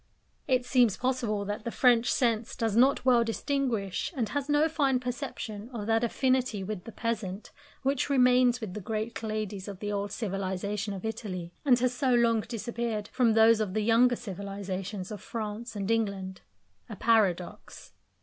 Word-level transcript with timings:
It 0.47 0.65
seems 0.65 0.97
possible 0.97 1.45
that 1.45 1.63
the 1.63 1.69
French 1.69 2.11
sense 2.11 2.55
does 2.55 2.75
not 2.75 3.05
well 3.05 3.23
distinguish, 3.23 4.11
and 4.15 4.29
has 4.29 4.49
no 4.49 4.67
fine 4.67 4.99
perception 4.99 5.69
of 5.75 5.85
that 5.85 6.03
affinity 6.03 6.63
with 6.63 6.85
the 6.85 6.91
peasant 6.91 7.51
which 7.83 8.09
remains 8.09 8.59
with 8.61 8.73
the 8.73 8.81
great 8.81 9.21
ladies 9.21 9.67
of 9.67 9.77
the 9.77 9.91
old 9.91 10.11
civilisation 10.11 10.95
of 10.95 11.05
Italy, 11.05 11.53
and 11.63 11.77
has 11.77 11.93
so 11.93 12.15
long 12.15 12.39
disappeared 12.41 13.09
from 13.09 13.33
those 13.33 13.59
of 13.59 13.75
the 13.75 13.81
younger 13.83 14.15
civilisations 14.15 15.11
of 15.11 15.21
France 15.21 15.75
and 15.75 15.91
England 15.91 16.41
a 16.89 16.95
paradox. 16.95 17.93